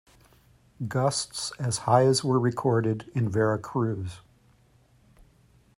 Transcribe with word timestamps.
Gusts 0.87 1.51
as 1.59 1.77
high 1.85 2.07
as 2.07 2.23
were 2.23 2.39
recorded 2.39 3.11
in 3.13 3.29
Veracruz. 3.29 4.21